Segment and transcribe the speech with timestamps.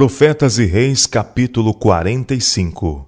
[0.00, 3.06] Profetas e Reis, capítulo 45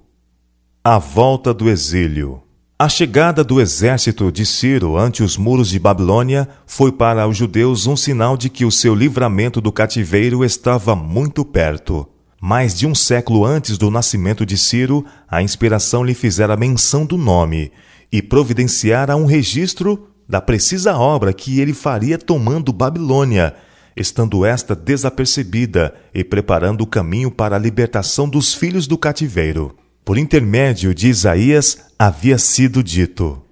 [0.85, 2.43] A volta do exílio.
[2.79, 7.87] A chegada do exército de Ciro ante os muros de Babilônia foi para os judeus
[7.87, 12.07] um sinal de que o seu livramento do cativeiro estava muito perto.
[12.39, 17.17] Mais de um século antes do nascimento de Ciro, a inspiração lhe fizera menção do
[17.17, 17.73] nome
[18.13, 23.55] e providenciara um registro da precisa obra que ele faria tomando Babilônia
[23.97, 29.77] estando esta desapercebida e preparando o caminho para a libertação dos filhos do cativeiro.
[30.05, 33.43] Por intermédio de Isaías havia sido dito: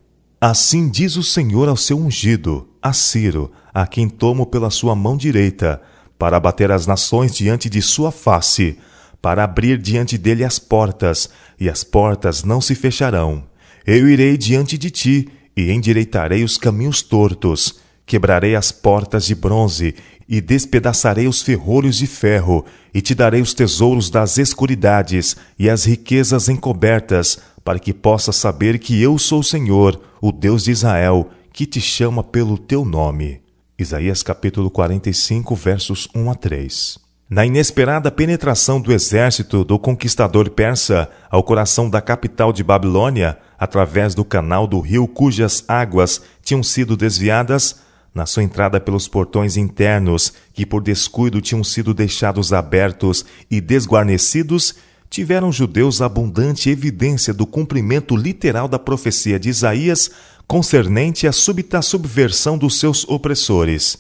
[0.41, 5.17] Assim diz o Senhor ao seu ungido, a Ciro, a quem tomo pela sua mão
[5.17, 5.81] direita,
[6.19, 8.79] para abater as nações diante de sua face,
[9.23, 13.45] para abrir diante dele as portas, e as portas não se fecharão.
[13.87, 19.95] Eu irei diante de ti e endireitarei os caminhos tortos, quebrarei as portas de bronze
[20.31, 25.85] e despedaçarei os ferrolhos de ferro, e te darei os tesouros das escuridades e as
[25.85, 31.29] riquezas encobertas, para que possas saber que eu sou o Senhor, o Deus de Israel,
[31.53, 33.41] que te chama pelo teu nome.
[33.77, 36.99] Isaías capítulo 45, versos 1 a 3.
[37.29, 44.15] Na inesperada penetração do exército do conquistador persa ao coração da capital de Babilônia, através
[44.15, 47.81] do canal do rio cujas águas tinham sido desviadas,
[48.15, 54.75] na sua entrada pelos portões internos, que por descuido tinham sido deixados abertos e desguarnecidos,
[55.09, 60.11] tiveram judeus abundante evidência do cumprimento literal da profecia de Isaías
[60.47, 63.99] concernente à súbita subversão dos seus opressores.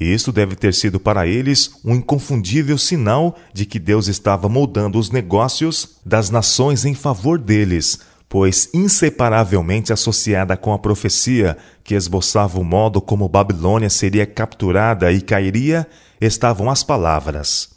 [0.00, 4.98] E isto deve ter sido para eles um inconfundível sinal de que Deus estava moldando
[4.98, 8.00] os negócios das nações em favor deles,
[8.32, 15.20] pois inseparavelmente associada com a profecia que esboçava o modo como Babilônia seria capturada e
[15.20, 15.86] cairia,
[16.18, 17.74] estavam as palavras: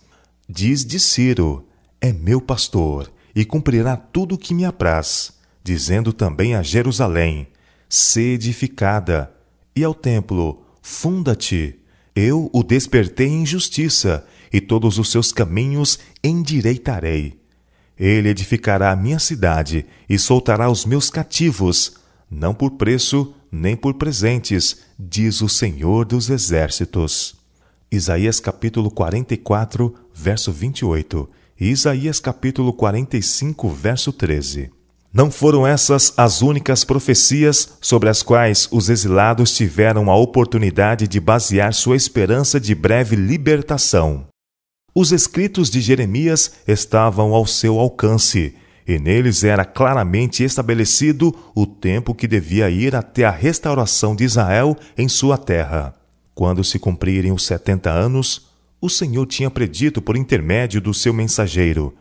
[0.47, 1.67] Diz de Ciro:
[1.99, 7.49] É meu pastor, e cumprirá tudo o que me apraz, dizendo também a Jerusalém:
[7.89, 9.29] Sê edificada,
[9.75, 11.81] e ao templo: Funda-te.
[12.15, 17.44] Eu o despertei em justiça, e todos os seus caminhos endireitarei.
[17.97, 21.93] Ele edificará a minha cidade e soltará os meus cativos,
[22.29, 27.35] não por preço, nem por presentes, diz o Senhor dos Exércitos.
[27.91, 31.29] Isaías capítulo 44, verso 28
[31.59, 34.71] e Isaías capítulo 45, verso 13.
[35.13, 41.21] Não foram essas as únicas profecias sobre as quais os exilados tiveram a oportunidade de
[41.21, 44.27] basear sua esperança de breve libertação.
[44.97, 48.55] Os escritos de Jeremias estavam ao seu alcance,
[48.87, 54.73] e neles era claramente estabelecido o tempo que devia ir até a restauração de Israel
[54.97, 55.93] em sua terra.
[56.33, 58.47] Quando se cumprirem os setenta anos,
[58.79, 61.93] o Senhor tinha predito por intermédio do seu mensageiro: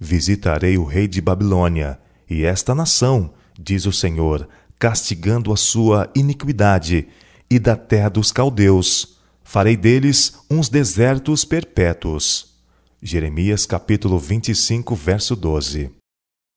[0.00, 7.06] Visitarei o rei de Babilônia e esta nação, diz o Senhor, castigando a sua iniquidade,
[7.48, 9.19] e da terra dos caldeus
[9.50, 12.54] farei deles uns desertos perpétuos.
[13.02, 15.90] Jeremias capítulo 25, verso 12.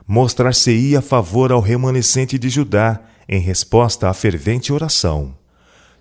[0.05, 5.35] Mostrar-se-ia favor ao remanescente de Judá, em resposta à fervente oração.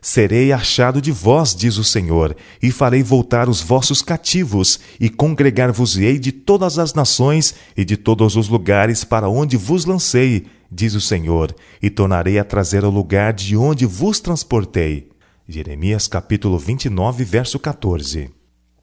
[0.03, 6.19] Serei achado de vós, diz o Senhor, e farei voltar os vossos cativos, e congregar-vos-ei
[6.19, 11.01] de todas as nações e de todos os lugares para onde vos lancei, diz o
[11.01, 15.12] Senhor, e tornarei a trazer ao lugar de onde vos transportei.
[15.53, 18.31] Jeremias capítulo 29, verso 14.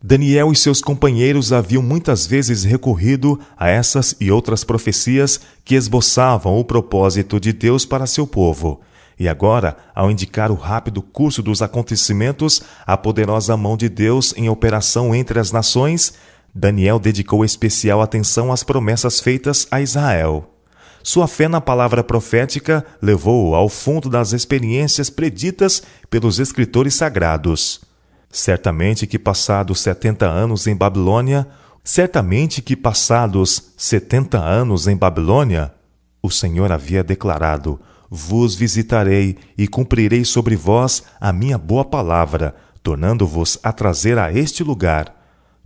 [0.04, 6.60] Daniel e seus companheiros haviam muitas vezes recorrido a essas e outras profecias que esboçavam
[6.60, 8.82] o propósito de Deus para seu povo.
[9.18, 14.48] E agora, ao indicar o rápido curso dos acontecimentos, a poderosa mão de Deus em
[14.48, 16.14] operação entre as nações,
[16.54, 20.59] Daniel dedicou especial atenção às promessas feitas a Israel.
[21.02, 27.82] Sua fé na palavra profética levou-o ao fundo das experiências preditas pelos escritores sagrados.
[28.30, 31.48] Certamente que passados setenta anos em Babilônia,
[31.84, 35.74] certamente que passados setenta anos em Babilônia,
[36.22, 37.80] o Senhor havia declarado:
[38.10, 44.64] Vos visitarei e cumprirei sobre vós a minha boa palavra, tornando-vos a trazer a este
[44.64, 45.16] lugar.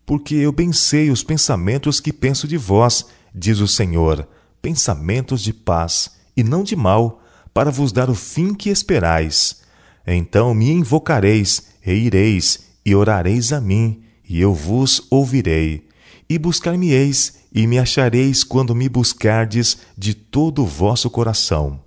[0.06, 4.28] Porque eu bem sei os pensamentos que penso de vós, diz o Senhor,
[4.64, 7.22] pensamentos de paz e não de mal,
[7.54, 9.62] para vos dar o fim que esperais.
[10.08, 15.88] Então me invocareis, e ireis, e orareis a mim, e eu vos ouvirei.
[16.30, 21.80] E buscar-me-eis, e me achareis quando me buscardes de todo o vosso coração.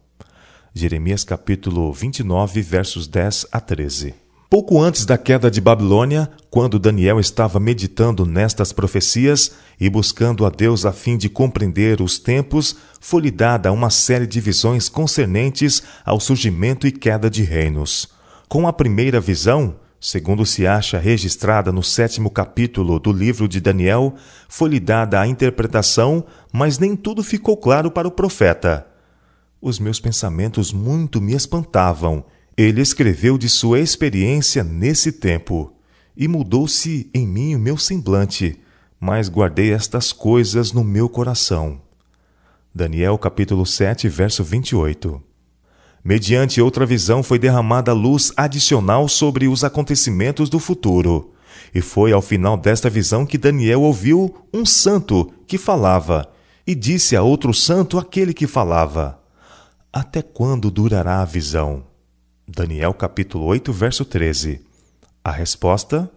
[0.74, 4.25] Jeremias capítulo 29, versos 10 a 13.
[4.48, 10.50] Pouco antes da queda de Babilônia, quando Daniel estava meditando nestas profecias e buscando a
[10.50, 16.20] Deus a fim de compreender os tempos, foi-lhe dada uma série de visões concernentes ao
[16.20, 18.08] surgimento e queda de reinos.
[18.48, 24.14] Com a primeira visão, segundo se acha registrada no sétimo capítulo do livro de Daniel,
[24.48, 28.86] foi-lhe dada a interpretação, mas nem tudo ficou claro para o profeta.
[29.60, 32.24] Os meus pensamentos muito me espantavam
[32.56, 35.74] ele escreveu de sua experiência nesse tempo,
[36.16, 38.58] e mudou-se em mim o meu semblante,
[38.98, 41.82] mas guardei estas coisas no meu coração.
[42.74, 45.22] Daniel capítulo 7, verso 28.
[46.02, 51.32] Mediante outra visão foi derramada luz adicional sobre os acontecimentos do futuro.
[51.74, 56.26] E foi ao final desta visão que Daniel ouviu um santo que falava,
[56.66, 59.20] e disse a outro santo aquele que falava:
[59.92, 61.85] Até quando durará a visão?
[62.48, 64.60] Daniel capítulo 8, verso 13.
[65.24, 66.08] A resposta: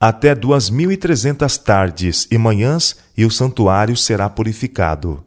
[0.00, 5.24] Até duas mil e trezentas tardes e manhãs, e o santuário será purificado.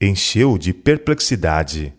[0.00, 1.92] Encheu de perplexidade.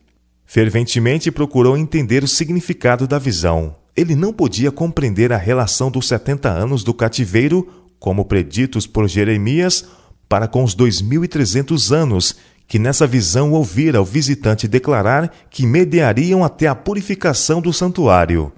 [0.45, 3.75] Ferventemente procurou entender o significado da visão.
[3.93, 7.67] Ele não podia compreender a relação dos setenta anos do cativeiro,
[7.99, 9.85] como preditos por Jeremias,
[10.29, 12.37] para com os dois mil e trezentos anos
[12.71, 18.49] que nessa visão ouvira o visitante declarar que mediariam até a purificação do santuário.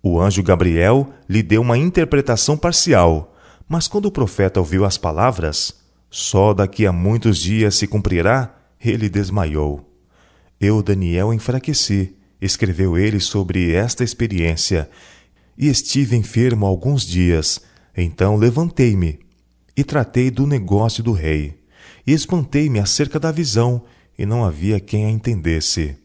[0.00, 3.34] O anjo Gabriel lhe deu uma interpretação parcial,
[3.68, 5.74] mas quando o profeta ouviu as palavras,
[6.08, 9.92] só daqui a muitos dias se cumprirá, ele desmaiou.
[10.60, 14.88] Eu, Daniel, enfraqueci, escreveu ele sobre esta experiência,
[15.58, 17.60] e estive enfermo alguns dias.
[17.96, 19.18] Então levantei-me
[19.76, 21.60] e tratei do negócio do rei
[22.06, 23.82] e espantei-me acerca da visão,
[24.18, 25.96] e não havia quem a entendesse.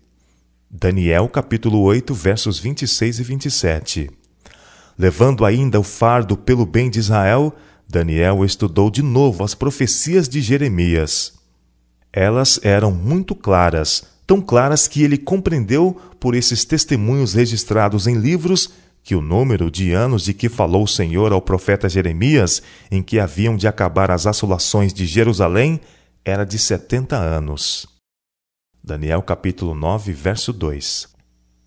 [0.70, 4.10] Daniel capítulo 8, versos 26 e 27.
[4.98, 7.56] Levando ainda o fardo pelo bem de Israel,
[7.88, 11.34] Daniel estudou de novo as profecias de Jeremias.
[12.12, 18.72] Elas eram muito claras, tão claras que ele compreendeu por esses testemunhos registrados em livros
[19.08, 22.62] que o número de anos de que falou o Senhor ao profeta Jeremias,
[22.92, 25.80] em que haviam de acabar as assolações de Jerusalém,
[26.26, 27.88] era de setenta anos.
[28.84, 31.08] Daniel capítulo 9, verso 2.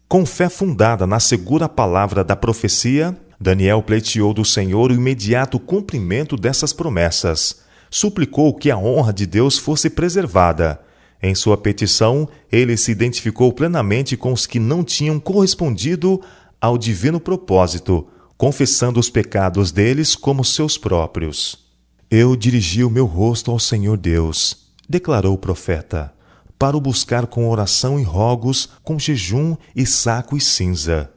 [0.06, 6.36] Com fé fundada na segura palavra da profecia, Daniel pleiteou do Senhor o imediato cumprimento
[6.36, 7.62] dessas promessas.
[7.90, 10.78] Suplicou que a honra de Deus fosse preservada.
[11.22, 16.20] Em sua petição, ele se identificou plenamente com os que não tinham correspondido
[16.60, 21.70] ao divino propósito, confessando os pecados deles como seus próprios.
[22.10, 26.12] Eu dirigi o meu rosto ao Senhor Deus, declarou o profeta,
[26.58, 31.10] para o buscar com oração e rogos, com jejum e saco e cinza.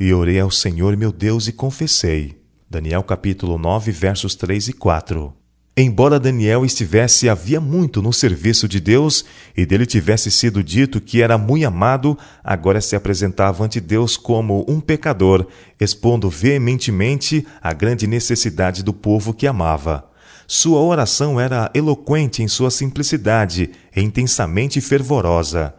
[0.00, 2.42] E orei ao Senhor meu Deus e confessei.
[2.68, 5.37] Daniel capítulo 9, versos 3 e 4.
[5.80, 9.24] Embora Daniel estivesse havia muito no serviço de Deus
[9.56, 14.66] e dele tivesse sido dito que era muito amado, agora se apresentava ante Deus como
[14.68, 15.46] um pecador,
[15.78, 20.10] expondo veementemente a grande necessidade do povo que amava.
[20.48, 25.72] Sua oração era eloquente em sua simplicidade e intensamente fervorosa.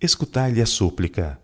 [0.00, 1.38] Escutai-lhe a súplica.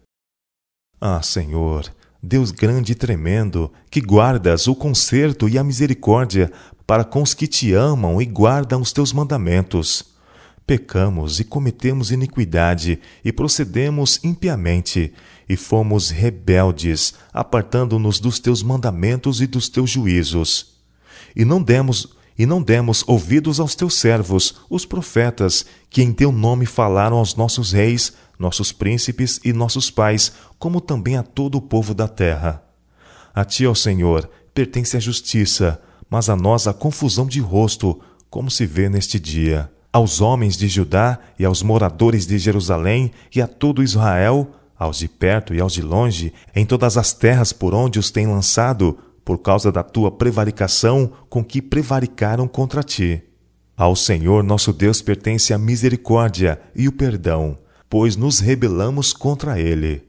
[0.99, 1.85] Ah, Senhor,
[2.23, 6.53] Deus grande e tremendo, que guardas o conserto e a misericórdia
[6.87, 10.05] para com os que te amam e guardam os teus mandamentos.
[10.67, 15.13] Pecamos e cometemos iniquidade e procedemos impiamente,
[15.49, 20.75] e fomos rebeldes, apartando-nos dos teus mandamentos e dos teus juízos.
[21.35, 26.33] E não demos e não demos ouvidos aos teus servos, os profetas, que em teu
[26.33, 31.61] nome falaram aos nossos reis, nossos príncipes e nossos pais, como também a todo o
[31.61, 32.63] povo da terra.
[33.35, 38.51] A ti, ó Senhor, pertence a justiça, mas a nós a confusão de rosto, como
[38.51, 39.71] se vê neste dia.
[39.93, 45.09] Aos homens de Judá e aos moradores de Jerusalém e a todo Israel, aos de
[45.09, 48.97] perto e aos de longe, em todas as terras por onde os tem lançado,
[49.31, 53.23] por causa da tua prevaricação com que prevaricaram contra ti.
[53.77, 57.57] Ao Senhor nosso Deus pertence a misericórdia e o perdão,
[57.89, 60.03] pois nos rebelamos contra ele.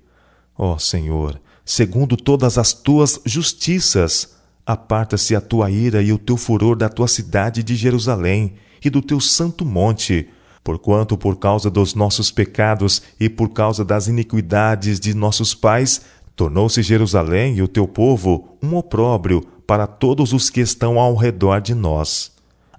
[0.57, 6.75] Ó Senhor, segundo todas as tuas justiças, Aparta-se a tua ira e o teu furor
[6.75, 10.29] da tua cidade de Jerusalém e do teu santo monte,
[10.63, 16.01] porquanto por causa dos nossos pecados e por causa das iniquidades de nossos pais,
[16.41, 21.61] tornou-se Jerusalém e o teu povo um opróbrio para todos os que estão ao redor
[21.61, 22.31] de nós.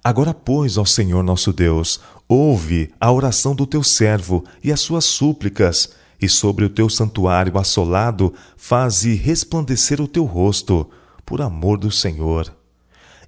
[0.02, 5.04] Agora, pois, ó Senhor nosso Deus, ouve a oração do teu servo e as suas
[5.04, 5.90] súplicas,
[6.20, 10.90] e sobre o teu santuário assolado faze resplandecer o teu rosto,
[11.24, 12.52] por amor do Senhor.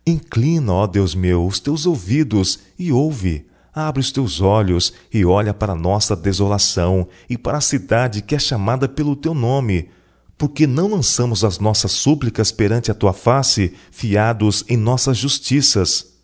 [0.05, 3.47] Inclina, ó Deus meu, os teus ouvidos e ouve.
[3.73, 8.39] Abre os teus olhos e olha para nossa desolação e para a cidade que é
[8.41, 9.91] chamada pelo teu nome.
[10.37, 16.15] Porque não lançamos as nossas súplicas perante a tua face, fiados em nossas justiças,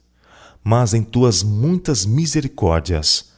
[0.62, 3.30] mas em tuas muitas misericórdias.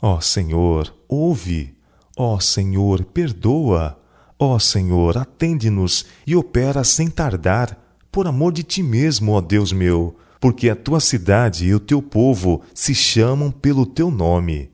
[0.00, 1.74] Ó Senhor, ouve.
[2.16, 3.98] Ó Senhor, perdoa.
[4.38, 7.78] Ó Senhor, atende-nos e opera sem tardar,
[8.10, 12.00] por amor de ti mesmo, ó Deus meu porque a tua cidade e o teu
[12.00, 14.69] povo se chamam pelo teu nome.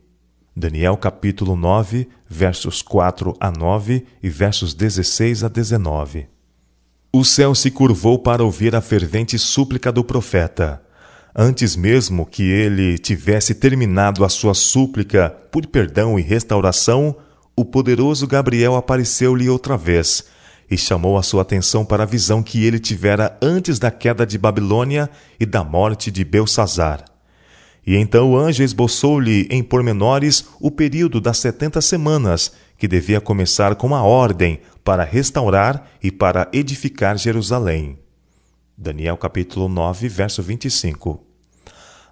[0.59, 6.29] Daniel capítulo 9, versos 4 a 9 e versos 16 a 19.
[7.13, 10.81] O céu se curvou para ouvir a fervente súplica do profeta.
[11.37, 17.15] Antes mesmo que ele tivesse terminado a sua súplica por perdão e restauração,
[17.55, 20.25] o poderoso Gabriel apareceu-lhe outra vez
[20.71, 24.39] e chamou a sua atenção para a visão que ele tivera antes da queda de
[24.39, 27.05] Babilônia e da morte de Belsazar.
[27.87, 33.77] E então o anjo esboçou-lhe em pormenores o período das setenta semanas, que devia começar
[33.77, 37.99] com a ordem para restaurar e para edificar Jerusalém.
[38.77, 41.25] Daniel capítulo 9, verso 25.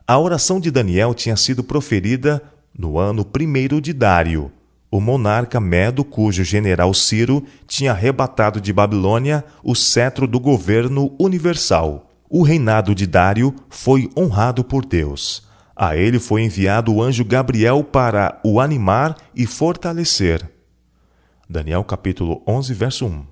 [0.06, 2.40] A oração de Daniel tinha sido proferida
[2.76, 4.52] no ano primeiro de Dário,
[4.94, 12.12] o monarca Medo, cujo general Ciro tinha arrebatado de Babilônia o cetro do governo universal.
[12.30, 15.43] O reinado de Dário foi honrado por Deus.
[15.76, 20.48] A ele foi enviado o anjo Gabriel para o animar e fortalecer.
[21.50, 23.26] Daniel capítulo 11, verso 1.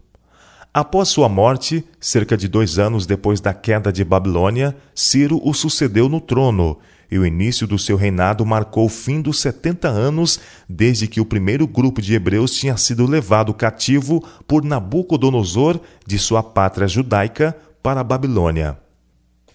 [0.74, 6.08] Após sua morte, cerca de dois anos depois da queda de Babilônia, Ciro o sucedeu
[6.08, 6.78] no trono
[7.10, 11.26] e o início do seu reinado marcou o fim dos setenta anos desde que o
[11.26, 18.00] primeiro grupo de hebreus tinha sido levado cativo por Nabucodonosor de sua pátria judaica para
[18.00, 18.81] a Babilônia.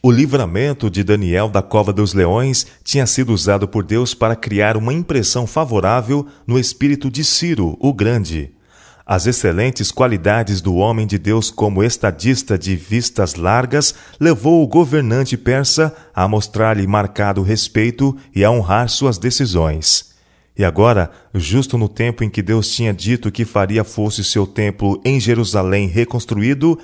[0.01, 4.77] O livramento de Daniel da cova dos leões tinha sido usado por Deus para criar
[4.77, 8.51] uma impressão favorável no espírito de Ciro, o Grande.
[9.05, 15.35] As excelentes qualidades do homem de Deus como estadista de vistas largas levou o governante
[15.35, 20.11] persa a mostrar-lhe marcado respeito e a honrar suas decisões.
[20.55, 25.01] E agora, justo no tempo em que Deus tinha dito que faria fosse seu templo
[25.05, 26.77] em Jerusalém reconstruído,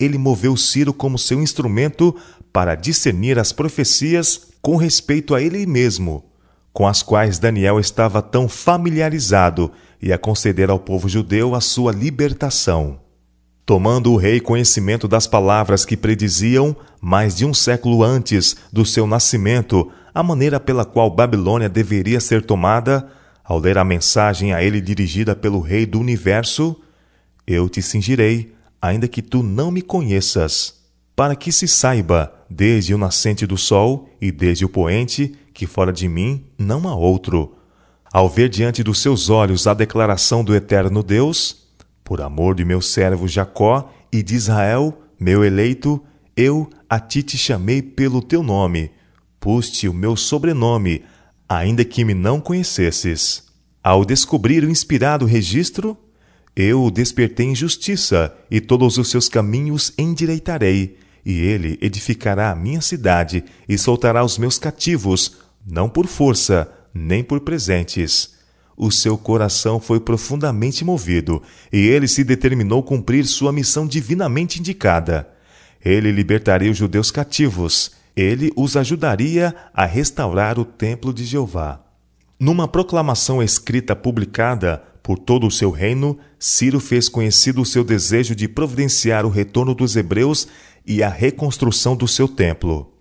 [0.00, 2.16] ele moveu Ciro como seu instrumento
[2.52, 6.24] para discernir as profecias com respeito a ele mesmo,
[6.72, 11.92] com as quais Daniel estava tão familiarizado e a conceder ao povo judeu a sua
[11.92, 13.00] libertação.
[13.64, 19.06] Tomando o rei conhecimento das palavras que prediziam, mais de um século antes do seu
[19.06, 23.08] nascimento, a maneira pela qual Babilônia deveria ser tomada,
[23.44, 26.76] ao ler a mensagem a ele dirigida pelo Rei do Universo,
[27.46, 30.79] eu te cingirei, ainda que tu não me conheças,
[31.20, 35.92] para que se saiba, desde o nascente do sol e desde o poente, que fora
[35.92, 37.56] de mim não há outro.
[38.10, 41.68] Ao ver diante dos seus olhos a declaração do eterno Deus,
[42.02, 46.02] por amor de meu servo Jacó e de Israel, meu eleito,
[46.34, 48.90] eu a ti te chamei pelo teu nome,
[49.38, 51.04] pus-te o meu sobrenome,
[51.46, 53.44] ainda que me não conhecesses.
[53.84, 55.98] Ao descobrir o inspirado registro,
[56.56, 62.56] eu o despertei em justiça, e todos os seus caminhos endireitarei, e ele edificará a
[62.56, 65.36] minha cidade, e soltará os meus cativos,
[65.66, 68.34] não por força, nem por presentes.
[68.76, 75.28] O seu coração foi profundamente movido e ele se determinou cumprir sua missão divinamente indicada.
[75.84, 77.92] Ele libertaria os judeus cativos.
[78.16, 81.80] Ele os ajudaria a restaurar o templo de Jeová.
[82.38, 88.34] Numa proclamação escrita publicada por todo o seu reino, Ciro fez conhecido o seu desejo
[88.34, 90.48] de providenciar o retorno dos hebreus
[90.86, 92.92] e a reconstrução do seu templo.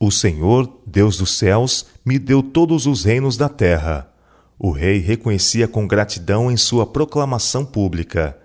[0.00, 4.08] O Senhor, Deus dos céus, me deu todos os reinos da terra.
[4.58, 8.36] O rei reconhecia com gratidão em sua proclamação pública.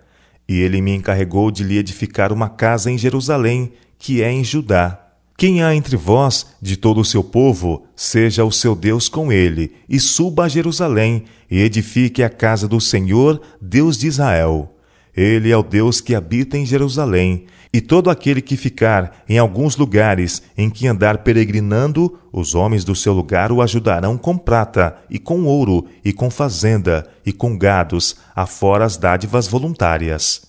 [0.48, 5.00] E ele me encarregou de lhe edificar uma casa em Jerusalém, que é em Judá.
[5.38, 9.74] Quem há entre vós, de todo o seu povo, seja o seu Deus com ele,
[9.90, 14.73] e suba a Jerusalém, e edifique a casa do Senhor, Deus de Israel.
[15.15, 19.75] Ele é o Deus que habita em Jerusalém, e todo aquele que ficar em alguns
[19.77, 25.20] lugares em que andar peregrinando, os homens do seu lugar o ajudarão com prata, e
[25.20, 30.46] com ouro, e com fazenda, e com gados, afora as dádivas voluntárias.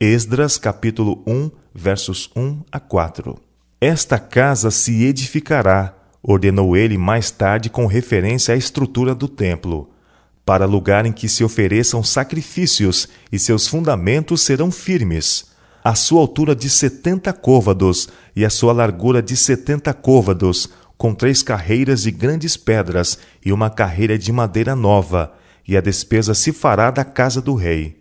[0.00, 3.38] Esdras capítulo 1, versos 1 a 4.
[3.80, 9.91] Esta casa se edificará, ordenou ele mais tarde com referência à estrutura do templo.
[10.44, 15.46] Para lugar em que se ofereçam sacrifícios, e seus fundamentos serão firmes.
[15.84, 21.42] A sua altura de setenta côvados, e a sua largura de setenta côvados, com três
[21.42, 25.32] carreiras de grandes pedras, e uma carreira de madeira nova,
[25.66, 28.00] e a despesa se fará da casa do rei.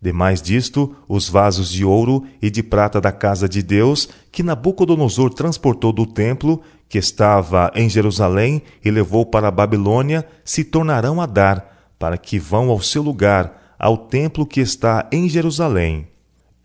[0.00, 5.32] Demais disto, os vasos de ouro e de prata da casa de Deus, que Nabucodonosor
[5.32, 11.26] transportou do templo, que estava em Jerusalém, e levou para a Babilônia, se tornarão a
[11.26, 11.71] dar,
[12.02, 16.08] para que vão ao seu lugar, ao templo que está em Jerusalém.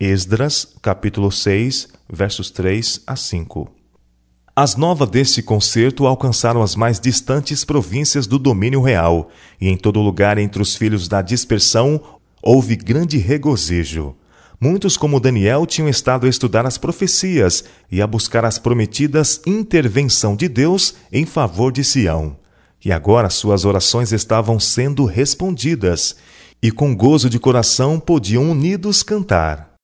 [0.00, 3.70] Esdras, capítulo 6, versos 3 a 5.
[4.56, 9.28] As novas deste concerto alcançaram as mais distantes províncias do domínio real,
[9.60, 12.02] e em todo lugar entre os filhos da dispersão
[12.42, 14.16] houve grande regozijo.
[14.60, 20.34] Muitos, como Daniel, tinham estado a estudar as profecias e a buscar as prometidas intervenção
[20.34, 22.36] de Deus em favor de Sião.
[22.84, 26.16] E agora suas orações estavam sendo respondidas,
[26.62, 29.74] e com gozo de coração podiam unidos cantar.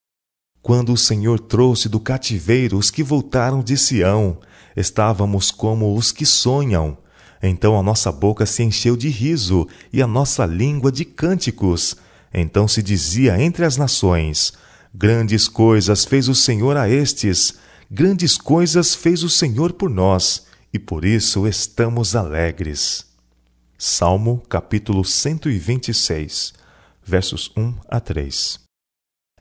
[0.62, 4.38] Quando o Senhor trouxe do cativeiro os que voltaram de Sião,
[4.76, 6.96] estávamos como os que sonham.
[7.42, 11.96] Então a nossa boca se encheu de riso e a nossa língua de cânticos
[12.34, 14.52] então se dizia entre as nações:
[14.92, 17.54] Grandes coisas fez o Senhor a estes,
[17.88, 23.06] grandes coisas fez o Senhor por nós, e por isso estamos alegres.
[23.78, 26.52] Salmo capítulo 126,
[27.04, 28.58] versos 1 a 3.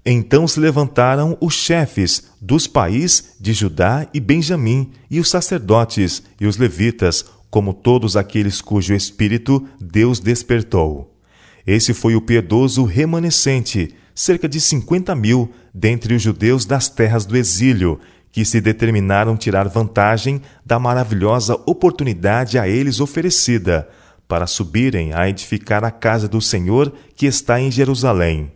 [0.06, 6.46] Então se levantaram os chefes dos países de Judá e Benjamim, e os sacerdotes e
[6.46, 11.18] os levitas, como todos aqueles cujo espírito Deus despertou.
[11.66, 17.36] Esse foi o piedoso remanescente, cerca de cinquenta mil, dentre os judeus das terras do
[17.36, 18.00] exílio,
[18.34, 23.88] que se determinaram tirar vantagem da maravilhosa oportunidade a eles oferecida,
[24.28, 28.52] para subirem a edificar a casa do Senhor que está em Jerusalém.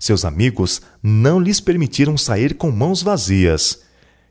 [0.00, 3.82] Seus amigos não lhes permitiram sair com mãos vazias.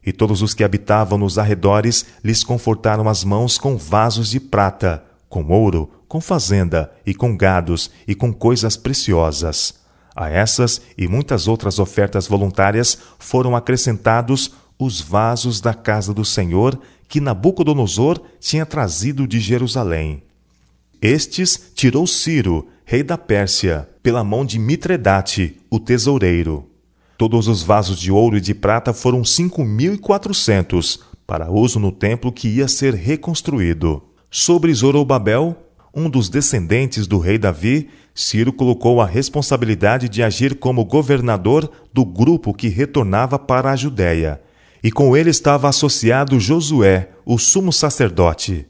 [0.04, 5.04] E todos os que habitavam nos arredores lhes confortaram as mãos com vasos de prata,
[5.30, 9.76] com ouro, com fazenda e com gados e com coisas preciosas.
[10.16, 14.52] A essas e muitas outras ofertas voluntárias foram acrescentados
[14.86, 20.24] os vasos da casa do Senhor que Nabucodonosor tinha trazido de Jerusalém.
[21.02, 26.68] Estes tirou Ciro, rei da Pérsia, pela mão de Mitredate, o tesoureiro.
[27.18, 31.80] Todos os vasos de ouro e de prata foram cinco mil e quatrocentos, para uso
[31.80, 34.02] no templo que ia ser reconstruído.
[34.30, 35.56] Sobre Zorobabel,
[35.94, 42.04] um dos descendentes do rei Davi, Ciro colocou a responsabilidade de agir como governador do
[42.04, 44.42] grupo que retornava para a Judéia.
[44.84, 48.66] E com ele estava associado Josué, o sumo sacerdote.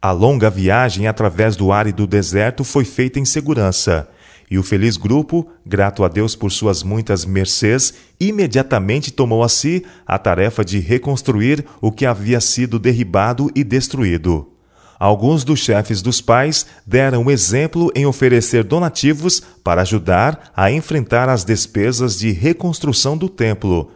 [0.00, 4.08] A longa viagem através do árido deserto foi feita em segurança,
[4.48, 9.84] e o feliz grupo, grato a Deus por suas muitas mercês, imediatamente tomou a si
[10.06, 14.52] a tarefa de reconstruir o que havia sido derribado e destruído.
[15.00, 21.44] Alguns dos chefes dos pais deram exemplo em oferecer donativos para ajudar a enfrentar as
[21.44, 23.90] despesas de reconstrução do templo.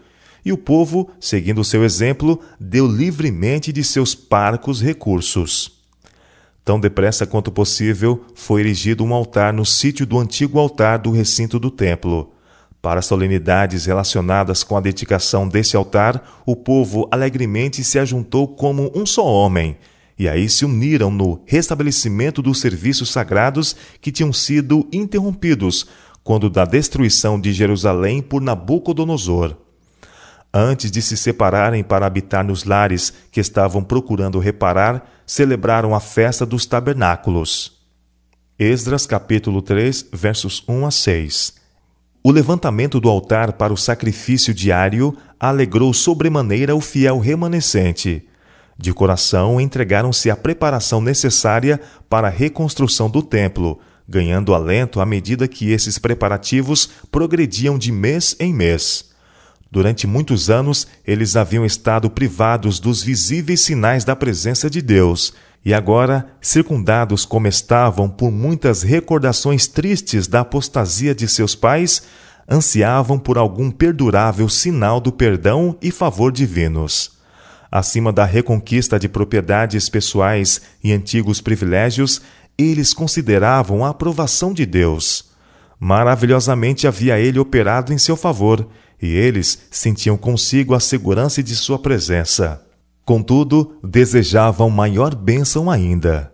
[0.44, 5.80] E o povo, seguindo seu exemplo, deu livremente de seus parcos recursos.
[6.64, 11.58] Tão depressa quanto possível, foi erigido um altar no sítio do antigo altar do recinto
[11.58, 12.32] do templo.
[12.82, 19.04] Para solenidades relacionadas com a dedicação desse altar, o povo alegremente se ajuntou como um
[19.04, 19.76] só homem
[20.18, 25.86] e aí se uniram no restabelecimento dos serviços sagrados que tinham sido interrompidos
[26.22, 29.56] quando da destruição de Jerusalém por Nabucodonosor.
[30.52, 36.44] Antes de se separarem para habitar nos lares que estavam procurando reparar, celebraram a festa
[36.44, 37.80] dos tabernáculos.
[38.58, 41.54] Esdras capítulo 3, versos 1 a 6.
[42.22, 48.26] O levantamento do altar para o sacrifício diário alegrou sobremaneira o fiel remanescente
[48.80, 55.46] de coração, entregaram-se à preparação necessária para a reconstrução do templo, ganhando alento à medida
[55.46, 59.09] que esses preparativos progrediam de mês em mês.
[59.70, 65.32] Durante muitos anos, eles haviam estado privados dos visíveis sinais da presença de Deus,
[65.64, 72.02] e agora, circundados como estavam por muitas recordações tristes da apostasia de seus pais,
[72.50, 77.20] ansiavam por algum perdurável sinal do perdão e favor divinos
[77.70, 82.20] acima da reconquista de propriedades pessoais e antigos privilégios,
[82.58, 85.30] eles consideravam a aprovação de Deus.
[85.78, 88.68] Maravilhosamente havia ele operado em seu favor,
[89.00, 92.64] e eles sentiam consigo a segurança de sua presença.
[93.04, 96.32] Contudo, desejavam maior bênção ainda.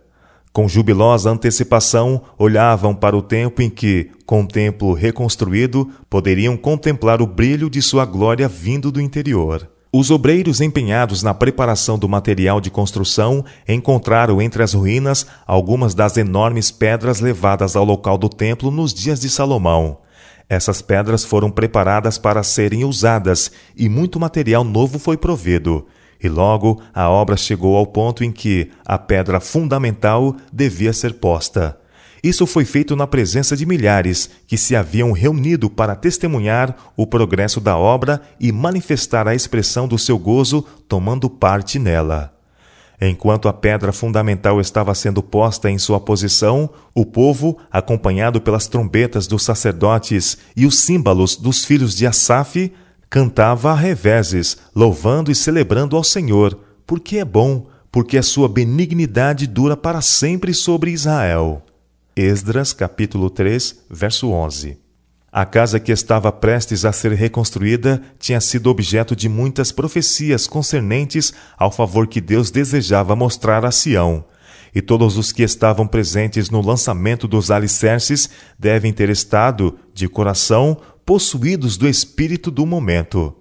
[0.53, 7.21] Com jubilosa antecipação, olhavam para o tempo em que, com o templo reconstruído, poderiam contemplar
[7.21, 9.69] o brilho de sua glória vindo do interior.
[9.93, 16.17] Os obreiros empenhados na preparação do material de construção encontraram entre as ruínas algumas das
[16.17, 19.99] enormes pedras levadas ao local do templo nos dias de Salomão.
[20.49, 25.85] Essas pedras foram preparadas para serem usadas e muito material novo foi provido.
[26.23, 31.77] E logo a obra chegou ao ponto em que a pedra fundamental devia ser posta.
[32.23, 37.61] Isso foi feito na presença de milhares que se haviam reunido para testemunhar o progresso
[37.61, 42.36] da obra e manifestar a expressão do seu gozo tomando parte nela.
[42.99, 49.27] Enquanto a pedra fundamental estava sendo posta em sua posição, o povo, acompanhado pelas trombetas
[49.27, 52.73] dos sacerdotes e os símbolos dos filhos de Asaf,
[53.07, 56.57] cantava a reveses, louvando e celebrando ao Senhor,
[56.87, 61.61] porque é bom, porque a sua benignidade dura para sempre sobre Israel.
[62.15, 64.86] Esdras, capítulo 3, verso 11.
[65.37, 71.31] A casa que estava prestes a ser reconstruída tinha sido objeto de muitas profecias concernentes
[71.55, 74.25] ao favor que Deus desejava mostrar a Sião.
[74.73, 80.75] E todos os que estavam presentes no lançamento dos alicerces devem ter estado, de coração,
[81.05, 83.31] possuídos do espírito do momento.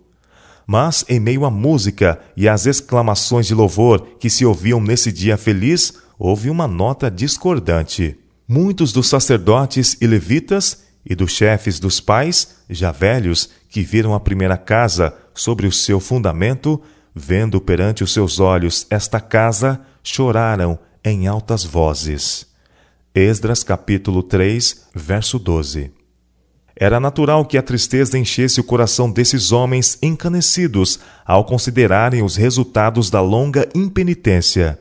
[0.66, 5.38] Mas, em meio à música e às exclamações de louvor que se ouviam nesse dia
[5.38, 8.18] feliz, houve uma nota discordante.
[8.46, 14.18] Muitos dos sacerdotes e levitas e dos chefes dos pais, já velhos, que viram a
[14.18, 16.82] primeira casa sobre o seu fundamento,
[17.14, 22.46] vendo perante os seus olhos esta casa, choraram em altas vozes.
[23.14, 25.92] Esdras capítulo 3, verso 12.
[26.78, 33.08] Era natural que a tristeza enchesse o coração desses homens encanecidos ao considerarem os resultados
[33.08, 34.78] da longa impenitência.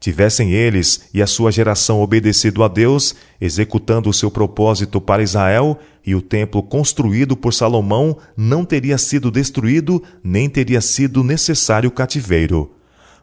[0.00, 5.78] Tivessem eles e a sua geração obedecido a Deus, executando o seu propósito para Israel,
[6.04, 12.72] e o templo construído por Salomão não teria sido destruído, nem teria sido necessário cativeiro.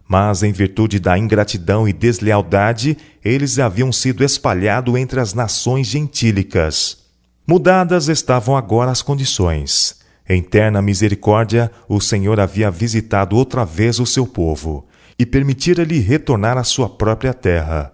[0.08, 7.00] Mas, em virtude da ingratidão e deslealdade, eles haviam sido espalhados entre as nações gentílicas.
[7.48, 9.96] Mudadas estavam agora as condições.
[10.30, 14.88] Em terna misericórdia, o Senhor havia visitado outra vez o seu povo
[15.20, 17.94] e permitira-lhe retornar à sua própria terra.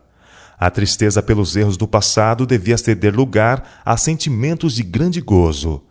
[0.60, 5.84] A tristeza pelos erros do passado devia ceder lugar a sentimentos de grande gozo.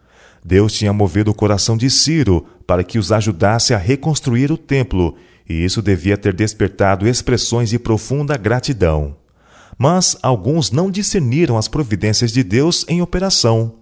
[0.44, 5.16] Deus tinha movido o coração de Ciro para que os ajudasse a reconstruir o templo,
[5.48, 9.16] e isso devia ter despertado expressões de profunda gratidão.
[9.78, 13.76] Mas alguns não discerniram as providências de Deus em operação.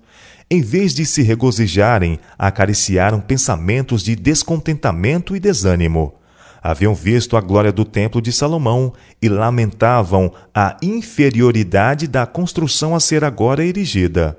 [0.51, 6.15] Em vez de se regozijarem, acariciaram pensamentos de descontentamento e desânimo.
[6.63, 13.01] Haviam visto a glória do templo de Salomão e lamentavam a inferioridade da construção a
[13.01, 14.39] ser agora erigida.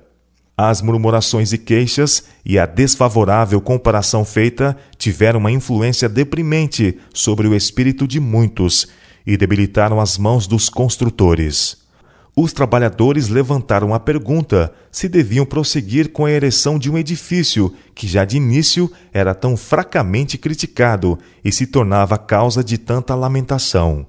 [0.56, 7.56] As murmurações e queixas e a desfavorável comparação feita tiveram uma influência deprimente sobre o
[7.56, 8.88] espírito de muitos
[9.26, 11.81] e debilitaram as mãos dos construtores.
[12.36, 18.08] Os trabalhadores levantaram a pergunta se deviam prosseguir com a ereção de um edifício que
[18.08, 24.08] já de início era tão fracamente criticado e se tornava causa de tanta lamentação.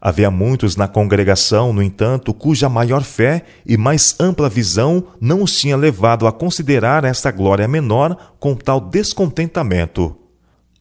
[0.00, 5.56] Havia muitos na congregação, no entanto, cuja maior fé e mais ampla visão não os
[5.58, 10.16] tinha levado a considerar esta glória menor com tal descontentamento.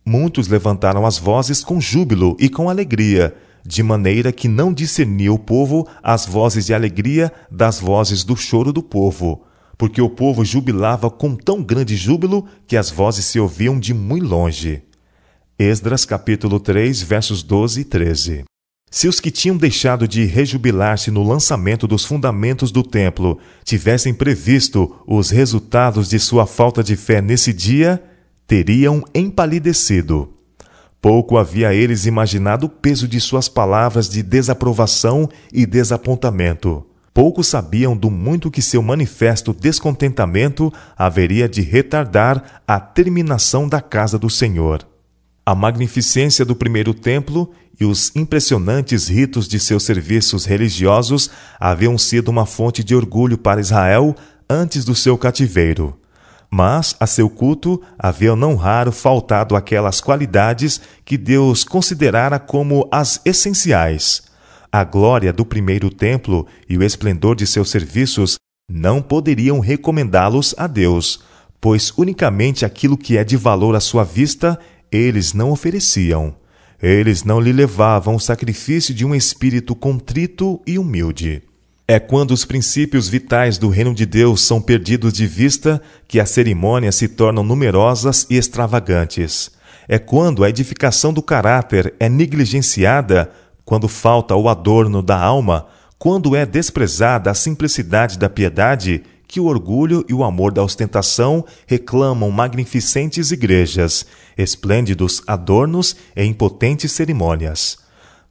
[0.05, 3.35] Muitos levantaram as vozes com júbilo e com alegria,
[3.67, 8.71] de maneira que não discernia o povo as vozes de alegria das vozes do choro
[8.71, 9.43] do povo,
[9.77, 14.25] porque o povo jubilava com tão grande júbilo que as vozes se ouviam de muito
[14.25, 14.83] longe.
[15.59, 18.43] Esdras capítulo 3, versos 12 e 13.
[18.89, 24.95] Se os que tinham deixado de rejubilar-se no lançamento dos fundamentos do templo tivessem previsto
[25.05, 28.01] os resultados de sua falta de fé nesse dia,
[28.47, 30.36] teriam empalidecido.
[31.01, 36.85] Pouco havia eles imaginado o peso de suas palavras de desaprovação e desapontamento.
[37.13, 44.19] Pouco sabiam do muito que seu manifesto descontentamento haveria de retardar a terminação da casa
[44.19, 44.87] do Senhor.
[45.45, 51.29] A magnificência do primeiro templo e os impressionantes ritos de seus serviços religiosos
[51.59, 54.15] haviam sido uma fonte de orgulho para Israel
[54.49, 55.97] antes do seu cativeiro.
[56.49, 63.19] Mas a seu culto havia não raro faltado aquelas qualidades que Deus considerara como as
[63.25, 64.23] essenciais.
[64.71, 68.35] A glória do primeiro templo e o esplendor de seus serviços
[68.69, 71.21] não poderiam recomendá-los a Deus,
[71.59, 74.59] pois unicamente aquilo que é de valor à sua vista
[74.91, 76.35] eles não ofereciam.
[76.81, 81.41] Eles não lhe levavam o sacrifício de um espírito contrito e humilde.
[81.89, 86.29] É quando os princípios vitais do reino de Deus são perdidos de vista que as
[86.31, 89.49] cerimônias se tornam numerosas e extravagantes.
[89.87, 93.31] É quando a edificação do caráter é negligenciada,
[93.63, 99.45] quando falta o adorno da alma, quando é desprezada a simplicidade da piedade, que o
[99.45, 104.05] orgulho e o amor da ostentação reclamam magnificentes igrejas,
[104.37, 107.77] esplêndidos adornos e impotentes cerimônias.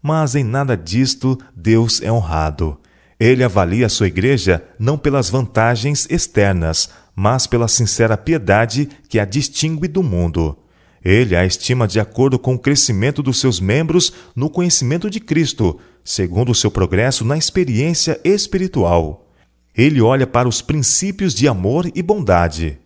[0.02, 2.78] Mas em nada disto Deus é honrado.
[3.18, 9.88] Ele avalia sua igreja não pelas vantagens externas, mas pela sincera piedade que a distingue
[9.88, 10.58] do mundo.
[11.02, 15.80] Ele a estima de acordo com o crescimento dos seus membros no conhecimento de Cristo,
[16.04, 19.30] segundo o seu progresso na experiência espiritual.
[19.74, 22.78] Ele olha para os princípios de amor e bondade.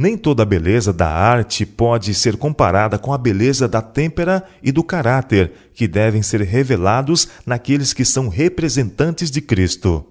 [0.00, 4.70] Nem toda a beleza da arte pode ser comparada com a beleza da têmpera e
[4.70, 10.06] do caráter que devem ser revelados naqueles que são representantes de Cristo.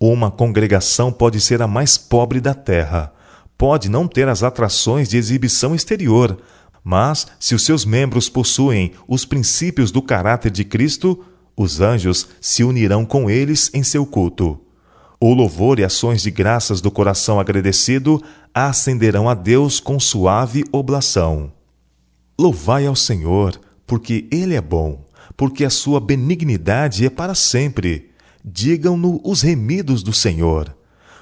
[0.00, 3.12] Uma congregação pode ser a mais pobre da terra,
[3.56, 6.36] pode não ter as atrações de exibição exterior,
[6.82, 11.24] mas se os seus membros possuem os princípios do caráter de Cristo,
[11.56, 14.63] os anjos se unirão com eles em seu culto.
[15.26, 21.50] O louvor e ações de graças do coração agradecido ascenderão a Deus com suave oblação.
[22.38, 25.02] Louvai ao Senhor, porque Ele é bom,
[25.34, 28.10] porque a sua benignidade é para sempre.
[28.44, 30.76] Digam-no os remidos do Senhor,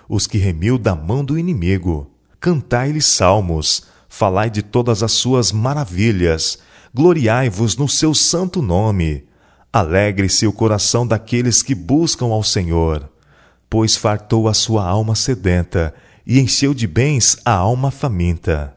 [0.08, 2.10] os que remiu da mão do inimigo.
[2.40, 6.58] Cantai-lhe salmos, falai de todas as suas maravilhas,
[6.92, 9.26] gloriai-vos no seu santo nome.
[9.72, 13.11] Alegre-se o coração daqueles que buscam ao Senhor
[13.72, 15.94] pois fartou a sua alma sedenta
[16.26, 18.76] e encheu de bens a alma faminta.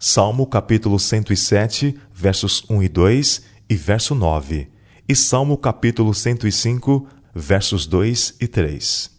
[0.00, 4.68] Salmo capítulo 107, versos 1 e 2 e verso 9.
[5.08, 9.11] E Salmo capítulo 105, versos 2 e 3.